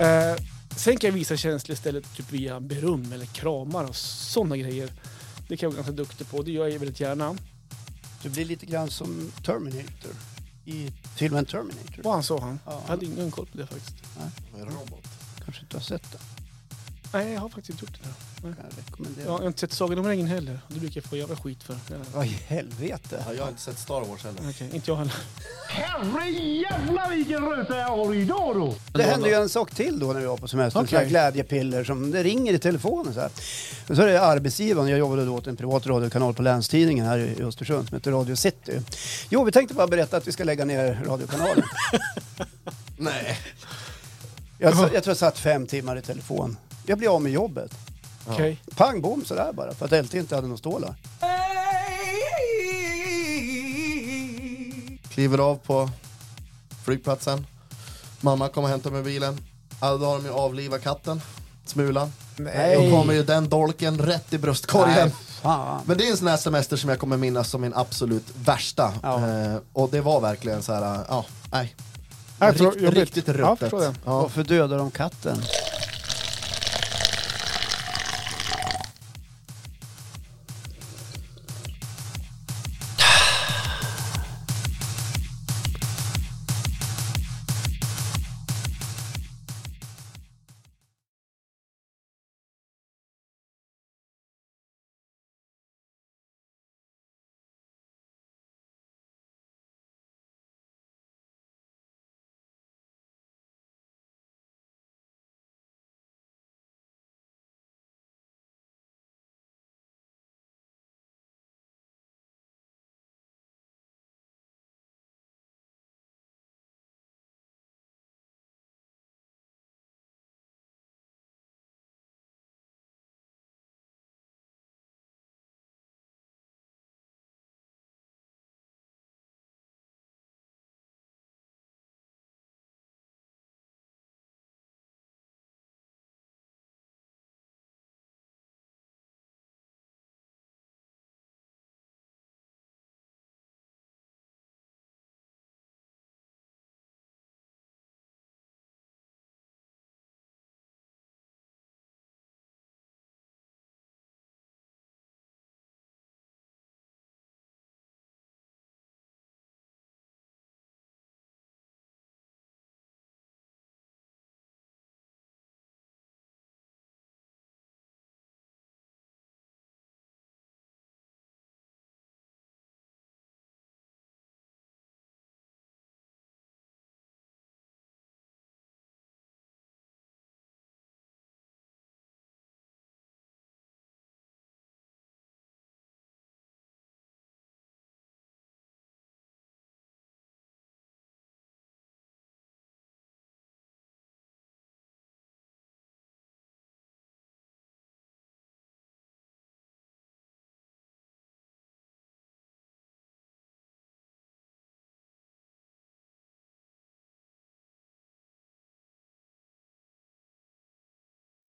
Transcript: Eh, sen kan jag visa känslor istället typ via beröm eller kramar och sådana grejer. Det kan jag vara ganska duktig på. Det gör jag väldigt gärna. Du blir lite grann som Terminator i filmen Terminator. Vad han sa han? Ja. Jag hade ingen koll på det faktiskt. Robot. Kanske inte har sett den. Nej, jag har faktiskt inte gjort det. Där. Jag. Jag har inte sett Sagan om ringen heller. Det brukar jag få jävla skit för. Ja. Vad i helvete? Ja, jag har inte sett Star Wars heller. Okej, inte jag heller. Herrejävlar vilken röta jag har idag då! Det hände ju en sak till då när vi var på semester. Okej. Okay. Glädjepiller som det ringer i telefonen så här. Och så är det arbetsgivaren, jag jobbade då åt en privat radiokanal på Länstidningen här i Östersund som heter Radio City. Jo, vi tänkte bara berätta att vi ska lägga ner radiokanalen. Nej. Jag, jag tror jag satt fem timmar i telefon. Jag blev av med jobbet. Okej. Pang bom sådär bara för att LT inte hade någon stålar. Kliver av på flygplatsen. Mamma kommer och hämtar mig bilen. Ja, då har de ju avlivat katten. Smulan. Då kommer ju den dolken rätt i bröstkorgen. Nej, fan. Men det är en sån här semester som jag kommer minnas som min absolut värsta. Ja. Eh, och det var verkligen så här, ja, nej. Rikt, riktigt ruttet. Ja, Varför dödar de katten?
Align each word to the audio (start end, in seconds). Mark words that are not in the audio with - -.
Eh, 0.00 0.36
sen 0.76 0.96
kan 0.96 1.08
jag 1.08 1.14
visa 1.14 1.36
känslor 1.36 1.74
istället 1.74 2.14
typ 2.16 2.32
via 2.32 2.60
beröm 2.60 3.12
eller 3.12 3.26
kramar 3.26 3.84
och 3.84 3.96
sådana 3.96 4.56
grejer. 4.56 4.92
Det 5.48 5.56
kan 5.56 5.66
jag 5.66 5.70
vara 5.70 5.76
ganska 5.76 5.92
duktig 5.92 6.30
på. 6.30 6.42
Det 6.42 6.52
gör 6.52 6.68
jag 6.68 6.78
väldigt 6.78 7.00
gärna. 7.00 7.36
Du 8.22 8.28
blir 8.28 8.44
lite 8.44 8.66
grann 8.66 8.90
som 8.90 9.32
Terminator 9.44 10.12
i 10.64 10.92
filmen 11.16 11.44
Terminator. 11.44 12.02
Vad 12.02 12.12
han 12.12 12.22
sa 12.22 12.40
han? 12.40 12.58
Ja. 12.66 12.80
Jag 12.82 12.88
hade 12.88 13.06
ingen 13.06 13.30
koll 13.30 13.46
på 13.46 13.58
det 13.58 13.66
faktiskt. 13.66 13.94
Robot. 14.56 15.08
Kanske 15.44 15.62
inte 15.62 15.76
har 15.76 15.82
sett 15.82 16.12
den. 16.12 16.20
Nej, 17.12 17.32
jag 17.32 17.40
har 17.40 17.48
faktiskt 17.48 17.70
inte 17.70 17.84
gjort 17.84 18.02
det. 18.02 18.08
Där. 18.48 18.54
Jag. 19.16 19.26
Jag 19.26 19.32
har 19.38 19.46
inte 19.46 19.60
sett 19.60 19.72
Sagan 19.72 19.98
om 19.98 20.08
ringen 20.08 20.26
heller. 20.26 20.60
Det 20.68 20.80
brukar 20.80 21.00
jag 21.00 21.10
få 21.10 21.16
jävla 21.16 21.36
skit 21.36 21.62
för. 21.62 21.76
Ja. 21.90 21.96
Vad 22.14 22.26
i 22.26 22.38
helvete? 22.46 23.24
Ja, 23.26 23.34
jag 23.34 23.42
har 23.42 23.48
inte 23.48 23.62
sett 23.62 23.78
Star 23.78 24.00
Wars 24.00 24.24
heller. 24.24 24.40
Okej, 24.50 24.70
inte 24.72 24.90
jag 24.90 24.96
heller. 24.96 25.14
Herrejävlar 25.68 27.10
vilken 27.10 27.44
röta 27.44 27.76
jag 27.76 27.88
har 27.88 28.14
idag 28.14 28.54
då! 28.56 28.74
Det 28.92 29.02
hände 29.02 29.28
ju 29.28 29.34
en 29.34 29.48
sak 29.48 29.74
till 29.74 29.98
då 29.98 30.12
när 30.12 30.20
vi 30.20 30.26
var 30.26 30.36
på 30.36 30.48
semester. 30.48 30.80
Okej. 30.80 30.96
Okay. 30.96 31.08
Glädjepiller 31.08 31.84
som 31.84 32.10
det 32.10 32.22
ringer 32.22 32.52
i 32.52 32.58
telefonen 32.58 33.14
så 33.14 33.20
här. 33.20 33.30
Och 33.88 33.96
så 33.96 34.02
är 34.02 34.06
det 34.06 34.20
arbetsgivaren, 34.20 34.88
jag 34.88 34.98
jobbade 34.98 35.24
då 35.24 35.34
åt 35.34 35.46
en 35.46 35.56
privat 35.56 35.86
radiokanal 35.86 36.34
på 36.34 36.42
Länstidningen 36.42 37.06
här 37.06 37.18
i 37.18 37.42
Östersund 37.42 37.88
som 37.88 37.96
heter 37.96 38.10
Radio 38.10 38.36
City. 38.36 38.82
Jo, 39.28 39.44
vi 39.44 39.52
tänkte 39.52 39.74
bara 39.74 39.86
berätta 39.86 40.16
att 40.16 40.28
vi 40.28 40.32
ska 40.32 40.44
lägga 40.44 40.64
ner 40.64 41.00
radiokanalen. 41.06 41.64
Nej. 42.96 43.38
Jag, 44.58 44.74
jag 44.74 44.90
tror 44.90 45.00
jag 45.04 45.16
satt 45.16 45.38
fem 45.38 45.66
timmar 45.66 45.96
i 45.96 46.02
telefon. 46.02 46.56
Jag 46.90 46.98
blev 46.98 47.10
av 47.10 47.22
med 47.22 47.32
jobbet. 47.32 47.74
Okej. 48.26 48.58
Pang 48.76 49.00
bom 49.00 49.24
sådär 49.24 49.52
bara 49.52 49.74
för 49.74 49.84
att 49.86 50.04
LT 50.04 50.14
inte 50.14 50.34
hade 50.34 50.48
någon 50.48 50.58
stålar. 50.58 50.94
Kliver 55.08 55.38
av 55.38 55.56
på 55.56 55.90
flygplatsen. 56.84 57.46
Mamma 58.20 58.48
kommer 58.48 58.68
och 58.68 58.70
hämtar 58.70 58.90
mig 58.90 59.02
bilen. 59.02 59.38
Ja, 59.80 59.96
då 59.96 60.06
har 60.06 60.14
de 60.14 60.24
ju 60.24 60.30
avlivat 60.30 60.82
katten. 60.82 61.22
Smulan. 61.66 62.12
Då 62.36 62.90
kommer 62.90 63.12
ju 63.12 63.22
den 63.22 63.48
dolken 63.48 63.98
rätt 63.98 64.32
i 64.32 64.38
bröstkorgen. 64.38 64.94
Nej, 64.94 65.10
fan. 65.42 65.82
Men 65.84 65.98
det 65.98 66.06
är 66.06 66.10
en 66.10 66.16
sån 66.16 66.28
här 66.28 66.36
semester 66.36 66.76
som 66.76 66.90
jag 66.90 66.98
kommer 66.98 67.16
minnas 67.16 67.50
som 67.50 67.60
min 67.60 67.74
absolut 67.74 68.26
värsta. 68.44 68.92
Ja. 69.02 69.28
Eh, 69.28 69.56
och 69.72 69.90
det 69.90 70.00
var 70.00 70.20
verkligen 70.20 70.62
så 70.62 70.72
här, 70.72 71.04
ja, 71.08 71.24
nej. 71.52 71.74
Rikt, 72.38 72.76
riktigt 72.94 73.28
ruttet. 73.28 73.72
Ja, 73.72 73.92
Varför 74.04 74.44
dödar 74.44 74.78
de 74.78 74.90
katten? 74.90 75.42